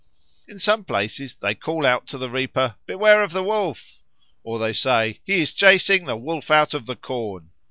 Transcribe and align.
In 0.47 0.57
some 0.57 0.83
places 0.83 1.35
they 1.35 1.53
call 1.53 1.85
out 1.85 2.07
to 2.07 2.17
the 2.17 2.27
reaper, 2.31 2.73
"Beware 2.87 3.21
of 3.21 3.33
the 3.33 3.43
Wolf"; 3.43 3.99
or 4.43 4.57
they 4.57 4.73
say, 4.73 5.19
"He 5.23 5.41
is 5.41 5.53
chasing 5.53 6.05
the 6.05 6.17
Wolf 6.17 6.49
out 6.49 6.73
of 6.73 6.87
the 6.87 6.95
corn." 6.95 7.51